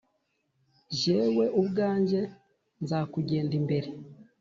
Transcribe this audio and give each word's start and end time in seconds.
jyewe 0.99 1.45
ubwanjye 1.59 2.19
nzakugenda 2.83 3.53
imbere, 3.59 3.89